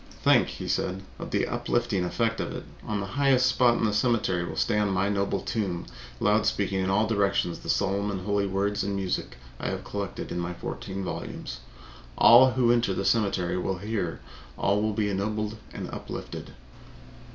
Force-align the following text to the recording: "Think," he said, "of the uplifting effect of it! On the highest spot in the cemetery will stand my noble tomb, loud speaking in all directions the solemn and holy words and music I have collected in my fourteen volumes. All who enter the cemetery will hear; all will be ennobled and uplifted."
"Think," 0.23 0.47
he 0.47 0.67
said, 0.67 1.03
"of 1.19 1.29
the 1.29 1.45
uplifting 1.45 2.03
effect 2.03 2.39
of 2.39 2.51
it! 2.53 2.63
On 2.83 2.99
the 2.99 3.05
highest 3.05 3.45
spot 3.45 3.77
in 3.77 3.83
the 3.85 3.93
cemetery 3.93 4.43
will 4.43 4.55
stand 4.55 4.93
my 4.93 5.09
noble 5.09 5.41
tomb, 5.41 5.85
loud 6.19 6.47
speaking 6.47 6.79
in 6.79 6.89
all 6.89 7.05
directions 7.05 7.59
the 7.59 7.69
solemn 7.69 8.09
and 8.09 8.21
holy 8.25 8.47
words 8.47 8.83
and 8.83 8.95
music 8.95 9.37
I 9.59 9.67
have 9.67 9.83
collected 9.83 10.31
in 10.31 10.39
my 10.39 10.55
fourteen 10.55 11.03
volumes. 11.03 11.59
All 12.17 12.53
who 12.53 12.71
enter 12.71 12.95
the 12.95 13.05
cemetery 13.05 13.59
will 13.59 13.77
hear; 13.77 14.21
all 14.57 14.81
will 14.81 14.93
be 14.93 15.07
ennobled 15.07 15.57
and 15.71 15.87
uplifted." 15.91 16.53